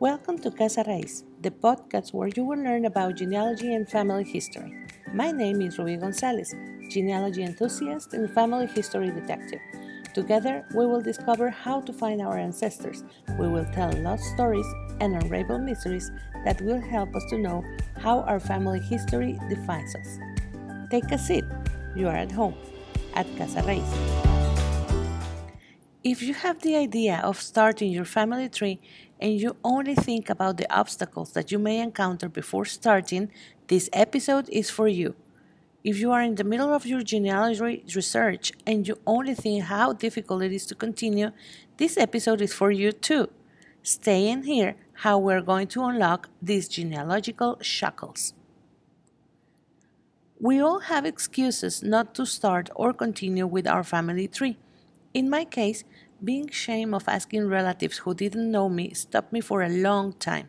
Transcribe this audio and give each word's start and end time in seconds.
Welcome 0.00 0.38
to 0.42 0.52
Casa 0.52 0.84
Raiz, 0.84 1.24
the 1.42 1.50
podcast 1.50 2.14
where 2.14 2.28
you 2.28 2.44
will 2.44 2.62
learn 2.62 2.84
about 2.84 3.16
genealogy 3.16 3.74
and 3.74 3.88
family 3.90 4.22
history. 4.22 4.72
My 5.12 5.32
name 5.32 5.60
is 5.60 5.76
Ruby 5.76 5.96
Gonzalez, 5.96 6.54
genealogy 6.88 7.42
enthusiast 7.42 8.14
and 8.14 8.30
family 8.30 8.66
history 8.66 9.10
detective. 9.10 9.58
Together, 10.14 10.64
we 10.76 10.86
will 10.86 11.00
discover 11.00 11.50
how 11.50 11.80
to 11.80 11.92
find 11.92 12.22
our 12.22 12.38
ancestors. 12.38 13.02
We 13.40 13.48
will 13.48 13.66
tell 13.74 13.90
lost 13.94 14.22
stories 14.34 14.66
and 15.00 15.20
unravel 15.20 15.58
mysteries 15.58 16.12
that 16.44 16.60
will 16.60 16.80
help 16.80 17.16
us 17.16 17.24
to 17.30 17.36
know 17.36 17.64
how 17.96 18.20
our 18.20 18.38
family 18.38 18.78
history 18.78 19.36
defines 19.48 19.96
us. 19.96 20.20
Take 20.92 21.10
a 21.10 21.18
seat. 21.18 21.44
You 21.96 22.06
are 22.06 22.16
at 22.16 22.30
home 22.30 22.54
at 23.14 23.26
Casa 23.36 23.62
Raiz. 23.62 24.27
If 26.04 26.22
you 26.22 26.32
have 26.32 26.62
the 26.62 26.76
idea 26.76 27.20
of 27.24 27.40
starting 27.40 27.90
your 27.90 28.04
family 28.04 28.48
tree 28.48 28.78
and 29.20 29.32
you 29.32 29.56
only 29.64 29.96
think 29.96 30.30
about 30.30 30.56
the 30.56 30.72
obstacles 30.72 31.32
that 31.32 31.50
you 31.50 31.58
may 31.58 31.80
encounter 31.80 32.28
before 32.28 32.66
starting, 32.66 33.32
this 33.66 33.90
episode 33.92 34.48
is 34.48 34.70
for 34.70 34.86
you. 34.86 35.16
If 35.82 35.98
you 35.98 36.12
are 36.12 36.22
in 36.22 36.36
the 36.36 36.44
middle 36.44 36.72
of 36.72 36.86
your 36.86 37.02
genealogy 37.02 37.82
research 37.96 38.52
and 38.64 38.86
you 38.86 38.96
only 39.06 39.34
think 39.34 39.64
how 39.64 39.92
difficult 39.92 40.44
it 40.44 40.52
is 40.52 40.66
to 40.66 40.76
continue, 40.76 41.32
this 41.78 41.96
episode 41.96 42.42
is 42.42 42.54
for 42.54 42.70
you 42.70 42.92
too. 42.92 43.28
Stay 43.82 44.28
in 44.28 44.44
here 44.44 44.76
how 45.02 45.18
we're 45.18 45.40
going 45.40 45.66
to 45.68 45.82
unlock 45.82 46.28
these 46.40 46.68
genealogical 46.68 47.58
shackles. 47.60 48.34
We 50.38 50.60
all 50.60 50.78
have 50.78 51.04
excuses 51.04 51.82
not 51.82 52.14
to 52.14 52.24
start 52.24 52.70
or 52.76 52.92
continue 52.92 53.48
with 53.48 53.66
our 53.66 53.82
family 53.82 54.28
tree. 54.28 54.58
In 55.18 55.28
my 55.28 55.44
case, 55.44 55.82
being 56.22 56.48
shame 56.48 56.94
of 56.94 57.08
asking 57.08 57.48
relatives 57.48 57.98
who 57.98 58.14
didn't 58.14 58.52
know 58.52 58.68
me 58.68 58.94
stopped 58.94 59.32
me 59.32 59.40
for 59.40 59.62
a 59.62 59.68
long 59.68 60.12
time. 60.12 60.48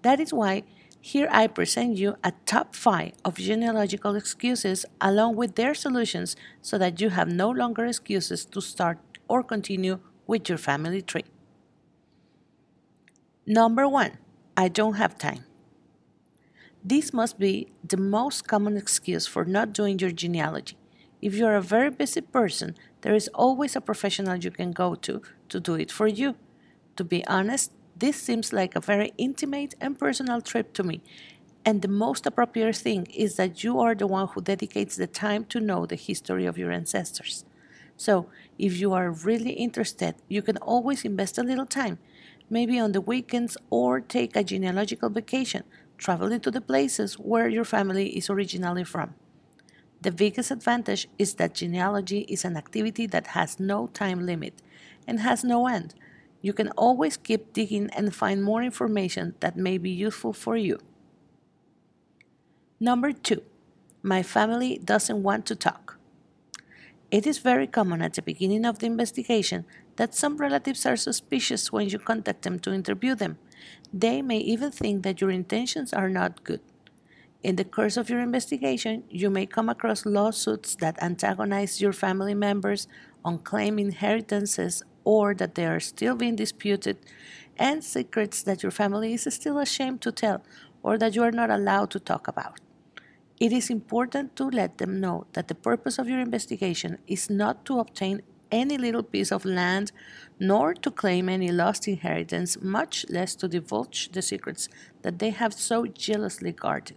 That 0.00 0.18
is 0.18 0.32
why 0.32 0.62
here 0.98 1.28
I 1.30 1.46
present 1.46 1.98
you 1.98 2.16
a 2.24 2.32
top 2.46 2.74
5 2.74 3.12
of 3.26 3.34
genealogical 3.34 4.16
excuses 4.16 4.86
along 4.98 5.36
with 5.36 5.56
their 5.56 5.74
solutions 5.74 6.36
so 6.62 6.78
that 6.78 7.02
you 7.02 7.10
have 7.10 7.28
no 7.28 7.50
longer 7.50 7.84
excuses 7.84 8.46
to 8.46 8.62
start 8.62 8.96
or 9.28 9.42
continue 9.42 9.98
with 10.26 10.48
your 10.48 10.56
family 10.56 11.02
tree. 11.02 11.26
Number 13.44 13.86
1. 13.86 14.16
I 14.56 14.68
don't 14.68 14.94
have 14.94 15.18
time. 15.18 15.44
This 16.82 17.12
must 17.12 17.38
be 17.38 17.68
the 17.84 17.98
most 17.98 18.48
common 18.48 18.78
excuse 18.78 19.26
for 19.26 19.44
not 19.44 19.74
doing 19.74 19.98
your 19.98 20.12
genealogy. 20.12 20.78
If 21.20 21.34
you 21.34 21.44
are 21.46 21.56
a 21.56 21.72
very 21.76 21.90
busy 21.90 22.20
person, 22.20 22.76
there 23.08 23.16
is 23.16 23.28
always 23.28 23.74
a 23.74 23.80
professional 23.80 24.36
you 24.36 24.50
can 24.50 24.70
go 24.70 24.94
to 24.94 25.22
to 25.48 25.58
do 25.58 25.76
it 25.76 25.90
for 25.90 26.06
you. 26.06 26.34
To 26.96 27.04
be 27.04 27.26
honest, 27.26 27.72
this 27.96 28.20
seems 28.20 28.52
like 28.52 28.76
a 28.76 28.82
very 28.82 29.14
intimate 29.16 29.74
and 29.80 29.98
personal 29.98 30.42
trip 30.42 30.74
to 30.74 30.82
me, 30.82 31.00
and 31.64 31.80
the 31.80 31.88
most 31.88 32.26
appropriate 32.26 32.76
thing 32.76 33.06
is 33.06 33.36
that 33.36 33.64
you 33.64 33.80
are 33.80 33.94
the 33.94 34.06
one 34.06 34.28
who 34.28 34.42
dedicates 34.42 34.96
the 34.96 35.06
time 35.06 35.46
to 35.46 35.58
know 35.58 35.86
the 35.86 35.96
history 35.96 36.44
of 36.44 36.58
your 36.58 36.70
ancestors. 36.70 37.46
So, 37.96 38.26
if 38.58 38.78
you 38.78 38.92
are 38.92 39.10
really 39.10 39.52
interested, 39.52 40.16
you 40.28 40.42
can 40.42 40.58
always 40.58 41.02
invest 41.02 41.38
a 41.38 41.42
little 41.42 41.64
time, 41.64 41.96
maybe 42.50 42.78
on 42.78 42.92
the 42.92 43.00
weekends, 43.00 43.56
or 43.70 44.02
take 44.02 44.36
a 44.36 44.44
genealogical 44.44 45.08
vacation, 45.08 45.62
traveling 45.96 46.40
to 46.40 46.50
the 46.50 46.60
places 46.60 47.14
where 47.14 47.48
your 47.48 47.64
family 47.64 48.18
is 48.18 48.28
originally 48.28 48.84
from. 48.84 49.14
The 50.00 50.12
biggest 50.12 50.50
advantage 50.50 51.08
is 51.18 51.34
that 51.34 51.54
genealogy 51.54 52.20
is 52.28 52.44
an 52.44 52.56
activity 52.56 53.06
that 53.06 53.28
has 53.28 53.58
no 53.58 53.88
time 53.88 54.24
limit 54.24 54.62
and 55.06 55.20
has 55.20 55.42
no 55.42 55.66
end. 55.66 55.94
You 56.40 56.52
can 56.52 56.68
always 56.70 57.16
keep 57.16 57.52
digging 57.52 57.90
and 57.90 58.14
find 58.14 58.44
more 58.44 58.62
information 58.62 59.34
that 59.40 59.56
may 59.56 59.76
be 59.76 59.90
useful 59.90 60.32
for 60.32 60.56
you. 60.56 60.78
Number 62.78 63.10
two, 63.10 63.42
my 64.02 64.22
family 64.22 64.80
doesn't 64.84 65.22
want 65.24 65.46
to 65.46 65.56
talk. 65.56 65.98
It 67.10 67.26
is 67.26 67.38
very 67.38 67.66
common 67.66 68.02
at 68.02 68.14
the 68.14 68.22
beginning 68.22 68.64
of 68.64 68.78
the 68.78 68.86
investigation 68.86 69.64
that 69.96 70.14
some 70.14 70.36
relatives 70.36 70.86
are 70.86 70.96
suspicious 70.96 71.72
when 71.72 71.88
you 71.88 71.98
contact 71.98 72.42
them 72.42 72.60
to 72.60 72.72
interview 72.72 73.16
them. 73.16 73.38
They 73.92 74.22
may 74.22 74.38
even 74.38 74.70
think 74.70 75.02
that 75.02 75.20
your 75.20 75.30
intentions 75.30 75.92
are 75.92 76.08
not 76.08 76.44
good. 76.44 76.60
In 77.40 77.54
the 77.54 77.64
course 77.64 77.96
of 77.96 78.10
your 78.10 78.18
investigation, 78.18 79.04
you 79.08 79.30
may 79.30 79.46
come 79.46 79.68
across 79.68 80.04
lawsuits 80.04 80.74
that 80.76 81.00
antagonize 81.00 81.80
your 81.80 81.92
family 81.92 82.34
members 82.34 82.88
on 83.24 83.38
claim 83.38 83.78
inheritances 83.78 84.82
or 85.04 85.34
that 85.34 85.54
they 85.54 85.64
are 85.64 85.78
still 85.78 86.16
being 86.16 86.34
disputed, 86.34 86.98
and 87.56 87.84
secrets 87.84 88.42
that 88.42 88.64
your 88.64 88.72
family 88.72 89.14
is 89.14 89.28
still 89.30 89.58
ashamed 89.58 90.00
to 90.00 90.10
tell 90.10 90.42
or 90.82 90.98
that 90.98 91.14
you 91.14 91.22
are 91.22 91.30
not 91.30 91.48
allowed 91.48 91.90
to 91.90 92.00
talk 92.00 92.26
about. 92.26 92.58
It 93.38 93.52
is 93.52 93.70
important 93.70 94.34
to 94.34 94.44
let 94.46 94.78
them 94.78 94.98
know 94.98 95.26
that 95.34 95.46
the 95.46 95.54
purpose 95.54 95.96
of 95.96 96.08
your 96.08 96.18
investigation 96.18 96.98
is 97.06 97.30
not 97.30 97.64
to 97.66 97.78
obtain 97.78 98.22
any 98.50 98.76
little 98.76 99.04
piece 99.04 99.30
of 99.30 99.44
land, 99.44 99.92
nor 100.40 100.74
to 100.74 100.90
claim 100.90 101.28
any 101.28 101.52
lost 101.52 101.86
inheritance, 101.86 102.60
much 102.60 103.06
less 103.08 103.36
to 103.36 103.46
divulge 103.46 104.10
the 104.10 104.22
secrets 104.22 104.68
that 105.02 105.20
they 105.20 105.30
have 105.30 105.54
so 105.54 105.86
jealously 105.86 106.50
guarded 106.50 106.96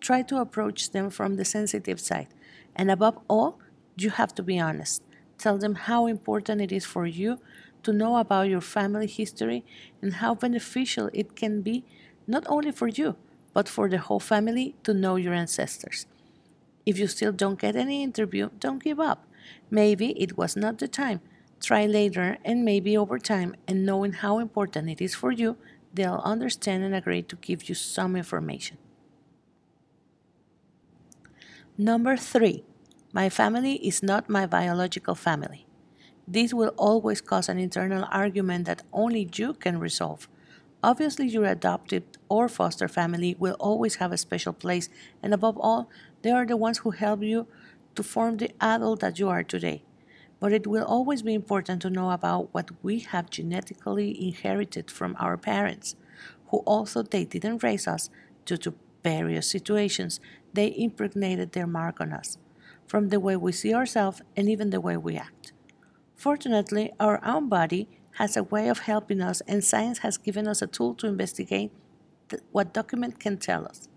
try 0.00 0.22
to 0.22 0.38
approach 0.38 0.90
them 0.90 1.10
from 1.10 1.36
the 1.36 1.44
sensitive 1.44 2.00
side. 2.00 2.28
And 2.74 2.90
above 2.90 3.18
all, 3.28 3.58
you 3.96 4.10
have 4.10 4.34
to 4.34 4.42
be 4.42 4.58
honest. 4.58 5.02
Tell 5.38 5.58
them 5.58 5.74
how 5.74 6.06
important 6.06 6.60
it 6.60 6.72
is 6.72 6.84
for 6.84 7.06
you 7.06 7.38
to 7.82 7.92
know 7.92 8.16
about 8.16 8.48
your 8.48 8.60
family 8.60 9.06
history 9.06 9.64
and 10.02 10.14
how 10.14 10.34
beneficial 10.34 11.10
it 11.12 11.36
can 11.36 11.62
be 11.62 11.84
not 12.26 12.44
only 12.48 12.72
for 12.72 12.88
you, 12.88 13.16
but 13.52 13.68
for 13.68 13.88
the 13.88 13.98
whole 13.98 14.20
family 14.20 14.74
to 14.82 14.92
know 14.92 15.16
your 15.16 15.32
ancestors. 15.32 16.06
If 16.84 16.98
you 16.98 17.06
still 17.06 17.32
don't 17.32 17.58
get 17.58 17.76
any 17.76 18.02
interview, 18.02 18.50
don't 18.58 18.82
give 18.82 19.00
up. 19.00 19.26
Maybe 19.70 20.10
it 20.20 20.36
was 20.36 20.56
not 20.56 20.78
the 20.78 20.88
time. 20.88 21.20
Try 21.60 21.86
later, 21.86 22.38
and 22.44 22.64
maybe 22.64 22.96
over 22.96 23.18
time, 23.18 23.54
and 23.66 23.86
knowing 23.86 24.12
how 24.12 24.38
important 24.38 24.90
it 24.90 25.00
is 25.00 25.14
for 25.14 25.32
you, 25.32 25.56
they'll 25.94 26.22
understand 26.24 26.84
and 26.84 26.94
agree 26.94 27.22
to 27.22 27.36
give 27.36 27.68
you 27.68 27.74
some 27.74 28.14
information. 28.14 28.76
Number 31.78 32.16
three, 32.16 32.64
my 33.12 33.28
family 33.28 33.74
is 33.86 34.02
not 34.02 34.30
my 34.30 34.46
biological 34.46 35.14
family. 35.14 35.66
This 36.26 36.54
will 36.54 36.72
always 36.78 37.20
cause 37.20 37.50
an 37.50 37.58
internal 37.58 38.08
argument 38.10 38.64
that 38.64 38.82
only 38.94 39.28
you 39.34 39.52
can 39.52 39.78
resolve. 39.78 40.26
Obviously, 40.82 41.26
your 41.26 41.44
adopted 41.44 42.04
or 42.30 42.48
foster 42.48 42.88
family 42.88 43.36
will 43.38 43.56
always 43.60 43.96
have 43.96 44.10
a 44.10 44.16
special 44.16 44.54
place, 44.54 44.88
and 45.22 45.34
above 45.34 45.58
all, 45.58 45.90
they 46.22 46.30
are 46.30 46.46
the 46.46 46.56
ones 46.56 46.78
who 46.78 46.92
help 46.92 47.22
you 47.22 47.46
to 47.94 48.02
form 48.02 48.38
the 48.38 48.52
adult 48.58 49.00
that 49.00 49.18
you 49.18 49.28
are 49.28 49.42
today. 49.42 49.82
But 50.40 50.54
it 50.54 50.66
will 50.66 50.84
always 50.84 51.20
be 51.20 51.34
important 51.34 51.82
to 51.82 51.90
know 51.90 52.10
about 52.10 52.54
what 52.54 52.70
we 52.82 53.00
have 53.00 53.28
genetically 53.28 54.26
inherited 54.26 54.90
from 54.90 55.14
our 55.18 55.36
parents, 55.36 55.94
who 56.48 56.58
also 56.60 57.02
they 57.02 57.26
didn't 57.26 57.62
raise 57.62 57.86
us 57.86 58.08
due 58.46 58.56
to 58.56 58.72
various 59.04 59.48
situations, 59.50 60.20
they 60.56 60.74
impregnated 60.76 61.52
their 61.52 61.66
mark 61.66 62.00
on 62.00 62.12
us, 62.12 62.38
from 62.88 63.08
the 63.10 63.20
way 63.20 63.36
we 63.36 63.52
see 63.52 63.72
ourselves 63.72 64.22
and 64.36 64.48
even 64.48 64.70
the 64.70 64.80
way 64.80 64.96
we 64.96 65.16
act. 65.16 65.52
Fortunately, 66.16 66.92
our 66.98 67.24
own 67.24 67.48
body 67.48 67.88
has 68.12 68.36
a 68.36 68.42
way 68.42 68.68
of 68.68 68.80
helping 68.80 69.20
us, 69.20 69.42
and 69.42 69.62
science 69.62 69.98
has 69.98 70.16
given 70.16 70.48
us 70.48 70.62
a 70.62 70.66
tool 70.66 70.94
to 70.94 71.06
investigate 71.06 71.70
what 72.50 72.72
document 72.72 73.20
can 73.20 73.36
tell 73.36 73.66
us. 73.66 73.88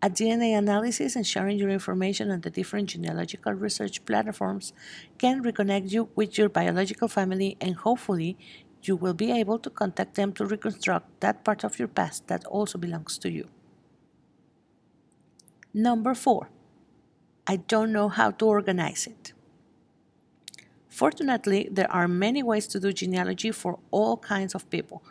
A 0.00 0.08
DNA 0.08 0.56
analysis 0.56 1.16
and 1.16 1.26
sharing 1.26 1.58
your 1.58 1.70
information 1.70 2.30
on 2.30 2.42
the 2.42 2.50
different 2.50 2.90
genealogical 2.90 3.52
research 3.54 4.04
platforms 4.04 4.72
can 5.18 5.42
reconnect 5.42 5.90
you 5.90 6.08
with 6.14 6.38
your 6.38 6.48
biological 6.48 7.08
family, 7.08 7.56
and 7.60 7.74
hopefully, 7.74 8.36
you 8.82 8.94
will 8.94 9.14
be 9.14 9.32
able 9.32 9.58
to 9.58 9.70
contact 9.70 10.14
them 10.14 10.32
to 10.34 10.46
reconstruct 10.46 11.20
that 11.20 11.44
part 11.44 11.64
of 11.64 11.78
your 11.78 11.88
past 11.88 12.28
that 12.28 12.44
also 12.44 12.78
belongs 12.78 13.18
to 13.18 13.30
you. 13.30 13.48
Number 15.78 16.14
four, 16.14 16.48
I 17.46 17.56
don't 17.56 17.92
know 17.92 18.08
how 18.08 18.30
to 18.30 18.46
organize 18.46 19.06
it. 19.06 19.34
Fortunately, 20.88 21.68
there 21.70 21.92
are 21.92 22.08
many 22.08 22.42
ways 22.42 22.66
to 22.68 22.80
do 22.80 22.94
genealogy 22.94 23.50
for 23.50 23.78
all 23.90 24.16
kinds 24.16 24.54
of 24.54 24.70
people. 24.70 25.02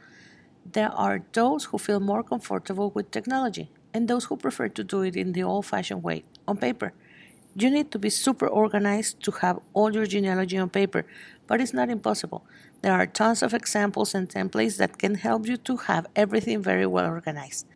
There 0.65 0.89
are 0.89 1.21
those 1.33 1.65
who 1.65 1.77
feel 1.77 1.99
more 1.99 2.23
comfortable 2.23 2.89
with 2.89 3.11
technology 3.11 3.69
and 3.93 4.07
those 4.07 4.25
who 4.25 4.37
prefer 4.37 4.67
to 4.69 4.83
do 4.83 5.03
it 5.03 5.15
in 5.15 5.33
the 5.33 5.43
old 5.43 5.67
fashioned 5.67 6.01
way, 6.01 6.23
on 6.47 6.57
paper. 6.57 6.93
You 7.55 7.69
need 7.69 7.91
to 7.91 7.99
be 7.99 8.09
super 8.09 8.47
organized 8.47 9.21
to 9.25 9.31
have 9.43 9.59
all 9.75 9.93
your 9.93 10.07
genealogy 10.07 10.57
on 10.57 10.71
paper, 10.71 11.05
but 11.45 11.61
it's 11.61 11.75
not 11.75 11.91
impossible. 11.91 12.43
There 12.81 12.91
are 12.91 13.05
tons 13.05 13.43
of 13.43 13.53
examples 13.53 14.15
and 14.15 14.27
templates 14.27 14.77
that 14.77 14.97
can 14.97 15.13
help 15.13 15.45
you 15.45 15.57
to 15.57 15.77
have 15.77 16.07
everything 16.15 16.63
very 16.63 16.87
well 16.87 17.05
organized. 17.05 17.67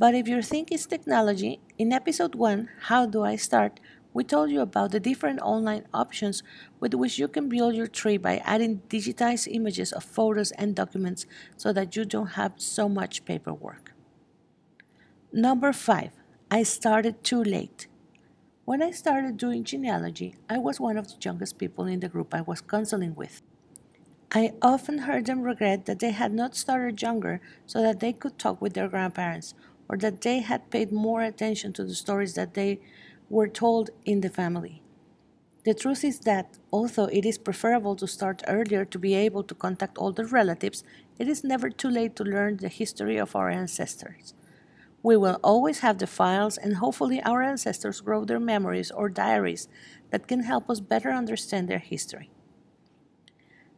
But 0.00 0.14
if 0.14 0.26
your 0.26 0.40
thing 0.40 0.66
is 0.72 0.86
technology, 0.86 1.60
in 1.76 1.92
episode 1.92 2.34
1, 2.34 2.70
How 2.88 3.04
Do 3.04 3.22
I 3.22 3.36
Start? 3.36 3.80
we 4.14 4.24
told 4.24 4.50
you 4.50 4.62
about 4.62 4.92
the 4.92 4.98
different 4.98 5.42
online 5.42 5.84
options 5.92 6.42
with 6.80 6.94
which 6.94 7.18
you 7.18 7.28
can 7.28 7.50
build 7.50 7.74
your 7.74 7.86
tree 7.86 8.16
by 8.16 8.38
adding 8.38 8.80
digitized 8.88 9.46
images 9.54 9.92
of 9.92 10.02
photos 10.02 10.52
and 10.52 10.74
documents 10.74 11.26
so 11.58 11.70
that 11.74 11.96
you 11.96 12.06
don't 12.06 12.40
have 12.40 12.54
so 12.56 12.88
much 12.88 13.26
paperwork. 13.26 13.92
Number 15.34 15.70
five, 15.70 16.12
I 16.50 16.62
started 16.62 17.22
too 17.22 17.44
late. 17.44 17.86
When 18.64 18.82
I 18.82 18.92
started 18.92 19.36
doing 19.36 19.64
genealogy, 19.64 20.34
I 20.48 20.56
was 20.56 20.80
one 20.80 20.96
of 20.96 21.08
the 21.08 21.20
youngest 21.20 21.58
people 21.58 21.84
in 21.84 22.00
the 22.00 22.08
group 22.08 22.32
I 22.32 22.40
was 22.40 22.62
counseling 22.62 23.14
with. 23.14 23.42
I 24.32 24.54
often 24.62 24.98
heard 24.98 25.26
them 25.26 25.42
regret 25.42 25.84
that 25.84 25.98
they 25.98 26.12
had 26.12 26.32
not 26.32 26.56
started 26.56 27.02
younger 27.02 27.42
so 27.66 27.82
that 27.82 28.00
they 28.00 28.14
could 28.14 28.38
talk 28.38 28.62
with 28.62 28.72
their 28.72 28.88
grandparents, 28.88 29.54
or 29.90 29.96
that 29.96 30.20
they 30.20 30.38
had 30.38 30.70
paid 30.70 30.92
more 30.92 31.20
attention 31.20 31.72
to 31.72 31.84
the 31.84 31.96
stories 31.96 32.34
that 32.34 32.54
they 32.54 32.80
were 33.28 33.48
told 33.48 33.90
in 34.04 34.20
the 34.20 34.28
family. 34.30 34.80
The 35.64 35.74
truth 35.74 36.04
is 36.04 36.20
that, 36.20 36.58
although 36.72 37.06
it 37.06 37.26
is 37.26 37.38
preferable 37.38 37.96
to 37.96 38.06
start 38.06 38.44
earlier 38.46 38.84
to 38.84 38.98
be 39.00 39.14
able 39.14 39.42
to 39.42 39.54
contact 39.54 39.98
older 39.98 40.24
relatives, 40.24 40.84
it 41.18 41.26
is 41.26 41.42
never 41.42 41.70
too 41.70 41.90
late 41.90 42.14
to 42.16 42.24
learn 42.24 42.58
the 42.58 42.68
history 42.68 43.18
of 43.18 43.34
our 43.34 43.50
ancestors. 43.50 44.32
We 45.02 45.16
will 45.16 45.40
always 45.42 45.80
have 45.80 45.98
the 45.98 46.06
files, 46.06 46.56
and 46.56 46.76
hopefully, 46.76 47.20
our 47.24 47.42
ancestors 47.42 48.00
grow 48.00 48.24
their 48.24 48.40
memories 48.40 48.92
or 48.92 49.08
diaries 49.08 49.68
that 50.10 50.28
can 50.28 50.44
help 50.44 50.70
us 50.70 50.78
better 50.78 51.10
understand 51.10 51.68
their 51.68 51.78
history. 51.78 52.30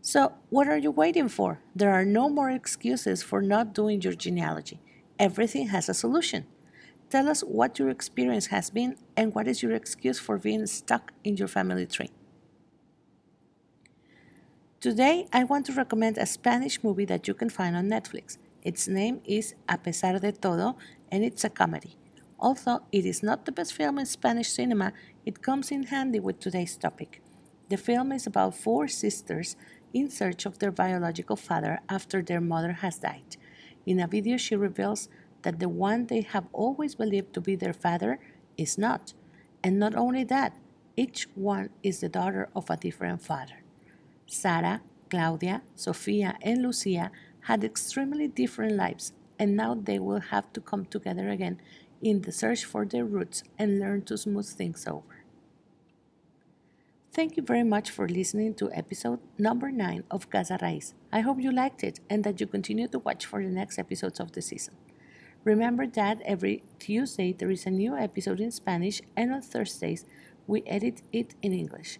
So, 0.02 0.34
what 0.50 0.68
are 0.68 0.78
you 0.78 0.90
waiting 0.90 1.28
for? 1.28 1.60
There 1.74 1.92
are 1.92 2.04
no 2.04 2.28
more 2.28 2.50
excuses 2.50 3.22
for 3.22 3.40
not 3.40 3.72
doing 3.72 4.02
your 4.02 4.14
genealogy. 4.14 4.80
Everything 5.22 5.68
has 5.68 5.88
a 5.88 5.94
solution. 5.94 6.46
Tell 7.08 7.28
us 7.28 7.42
what 7.42 7.78
your 7.78 7.90
experience 7.90 8.46
has 8.46 8.70
been 8.70 8.96
and 9.16 9.32
what 9.32 9.46
is 9.46 9.62
your 9.62 9.70
excuse 9.70 10.18
for 10.18 10.36
being 10.36 10.66
stuck 10.66 11.12
in 11.22 11.36
your 11.36 11.46
family 11.46 11.86
tree. 11.86 12.10
Today, 14.80 15.28
I 15.32 15.44
want 15.44 15.66
to 15.66 15.74
recommend 15.74 16.18
a 16.18 16.26
Spanish 16.26 16.82
movie 16.82 17.04
that 17.04 17.28
you 17.28 17.34
can 17.34 17.50
find 17.50 17.76
on 17.76 17.88
Netflix. 17.88 18.36
Its 18.64 18.88
name 18.88 19.20
is 19.24 19.54
A 19.68 19.78
Pesar 19.78 20.18
de 20.18 20.32
Todo, 20.32 20.76
and 21.12 21.22
it's 21.22 21.44
a 21.44 21.50
comedy. 21.50 21.94
Although 22.40 22.80
it 22.90 23.06
is 23.06 23.22
not 23.22 23.44
the 23.44 23.52
best 23.52 23.74
film 23.74 24.00
in 24.00 24.06
Spanish 24.06 24.48
cinema, 24.48 24.92
it 25.24 25.40
comes 25.40 25.70
in 25.70 25.84
handy 25.84 26.18
with 26.18 26.40
today's 26.40 26.76
topic. 26.76 27.22
The 27.68 27.76
film 27.76 28.10
is 28.10 28.26
about 28.26 28.56
four 28.56 28.88
sisters 28.88 29.54
in 29.94 30.10
search 30.10 30.46
of 30.46 30.58
their 30.58 30.72
biological 30.72 31.36
father 31.36 31.78
after 31.88 32.22
their 32.22 32.40
mother 32.40 32.72
has 32.72 32.98
died. 32.98 33.36
In 33.84 34.00
a 34.00 34.06
video, 34.06 34.36
she 34.36 34.54
reveals 34.54 35.08
that 35.42 35.58
the 35.58 35.68
one 35.68 36.06
they 36.06 36.20
have 36.20 36.46
always 36.52 36.94
believed 36.94 37.34
to 37.34 37.40
be 37.40 37.56
their 37.56 37.72
father 37.72 38.18
is 38.56 38.78
not. 38.78 39.14
And 39.62 39.78
not 39.78 39.94
only 39.94 40.24
that, 40.24 40.56
each 40.96 41.28
one 41.34 41.70
is 41.82 42.00
the 42.00 42.08
daughter 42.08 42.48
of 42.54 42.70
a 42.70 42.76
different 42.76 43.22
father. 43.22 43.62
Sara, 44.26 44.82
Claudia, 45.10 45.62
Sofia, 45.74 46.36
and 46.42 46.62
Lucia 46.62 47.10
had 47.42 47.64
extremely 47.64 48.28
different 48.28 48.74
lives, 48.76 49.12
and 49.38 49.56
now 49.56 49.74
they 49.74 49.98
will 49.98 50.20
have 50.20 50.52
to 50.52 50.60
come 50.60 50.84
together 50.84 51.28
again 51.28 51.60
in 52.00 52.22
the 52.22 52.32
search 52.32 52.64
for 52.64 52.84
their 52.84 53.04
roots 53.04 53.42
and 53.58 53.78
learn 53.78 54.02
to 54.02 54.16
smooth 54.16 54.48
things 54.48 54.86
over. 54.86 55.21
Thank 57.14 57.36
you 57.36 57.42
very 57.42 57.62
much 57.62 57.90
for 57.90 58.08
listening 58.08 58.54
to 58.54 58.72
episode 58.72 59.18
number 59.36 59.70
9 59.70 60.04
of 60.10 60.30
Casa 60.30 60.56
Raiz. 60.62 60.94
I 61.12 61.20
hope 61.20 61.38
you 61.42 61.52
liked 61.52 61.84
it 61.84 62.00
and 62.08 62.24
that 62.24 62.40
you 62.40 62.46
continue 62.46 62.88
to 62.88 63.00
watch 63.00 63.26
for 63.26 63.42
the 63.42 63.50
next 63.50 63.78
episodes 63.78 64.18
of 64.18 64.32
the 64.32 64.40
season. 64.40 64.72
Remember 65.44 65.86
that 65.88 66.22
every 66.24 66.62
Tuesday 66.78 67.34
there 67.34 67.50
is 67.50 67.66
a 67.66 67.70
new 67.70 67.94
episode 67.94 68.40
in 68.40 68.50
Spanish, 68.50 69.02
and 69.14 69.30
on 69.30 69.42
Thursdays 69.42 70.06
we 70.46 70.62
edit 70.66 71.02
it 71.12 71.34
in 71.42 71.52
English. 71.52 71.98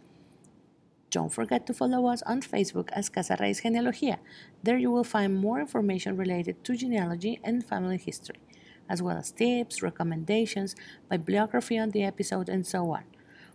Don't 1.11 1.29
forget 1.29 1.67
to 1.67 1.75
follow 1.75 2.07
us 2.07 2.23
on 2.23 2.41
Facebook 2.41 2.89
as 2.93 3.11
Casa 3.11 3.37
Raiz 3.37 3.61
Genealogía. 3.61 4.17
There 4.63 4.79
you 4.79 4.91
will 4.91 5.05
find 5.05 5.37
more 5.37 5.61
information 5.61 6.17
related 6.17 6.65
to 6.65 6.75
genealogy 6.75 7.39
and 7.45 7.63
family 7.63 7.99
history, 7.99 8.41
as 8.89 9.03
well 9.03 9.19
as 9.19 9.31
tips, 9.31 9.83
recommendations, 9.83 10.75
bibliography 11.11 11.79
on 11.79 11.91
the 11.91 12.03
episode, 12.03 12.49
and 12.49 12.67
so 12.67 12.93
on. 12.93 13.05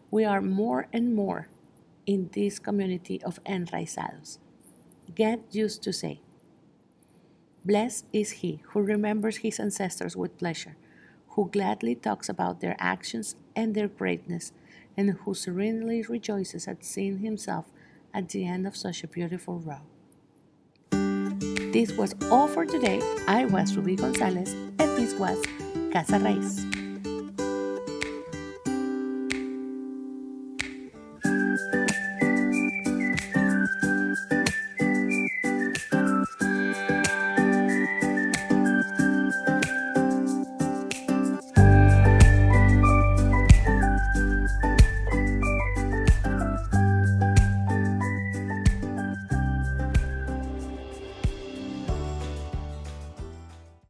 We 0.09 0.23
are 0.25 0.41
more 0.41 0.87
and 0.93 1.13
more 1.13 1.49
in 2.05 2.29
this 2.33 2.59
community 2.59 3.21
of 3.23 3.43
enraizados. 3.43 4.39
Get 5.13 5.41
used 5.51 5.83
to 5.83 5.93
say, 5.93 6.21
Blessed 7.65 8.05
is 8.13 8.31
he 8.31 8.61
who 8.69 8.81
remembers 8.81 9.37
his 9.37 9.59
ancestors 9.59 10.15
with 10.15 10.37
pleasure, 10.37 10.77
who 11.29 11.49
gladly 11.49 11.95
talks 11.95 12.29
about 12.29 12.61
their 12.61 12.77
actions 12.79 13.35
and 13.55 13.75
their 13.75 13.89
greatness, 13.89 14.53
and 14.95 15.11
who 15.11 15.33
serenely 15.33 16.01
rejoices 16.03 16.67
at 16.67 16.85
seeing 16.85 17.19
himself 17.19 17.65
at 18.13 18.29
the 18.29 18.47
end 18.47 18.65
of 18.65 18.77
such 18.77 19.03
a 19.03 19.07
beautiful 19.07 19.59
row. 19.59 19.81
This 21.71 21.91
was 21.91 22.15
all 22.31 22.47
for 22.47 22.65
today. 22.65 23.01
I 23.27 23.45
was 23.45 23.75
Ruby 23.75 23.97
Gonzalez, 23.97 24.53
and 24.53 24.97
this 24.97 25.13
was 25.15 25.37
Casa 25.91 26.17
Raiz. 26.17 26.86